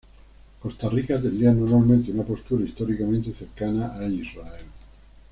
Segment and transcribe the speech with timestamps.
[0.59, 4.65] Costa Rica tendría normalmente una postura históricamente cercana a Israel.